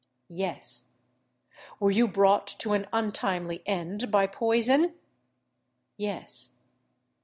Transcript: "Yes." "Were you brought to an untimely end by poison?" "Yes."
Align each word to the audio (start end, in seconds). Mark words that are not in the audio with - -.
"Yes." 0.31 0.93
"Were 1.79 1.91
you 1.91 2.07
brought 2.07 2.47
to 2.47 2.73
an 2.73 2.87
untimely 2.91 3.61
end 3.67 4.09
by 4.09 4.25
poison?" 4.25 4.95
"Yes." 5.95 6.53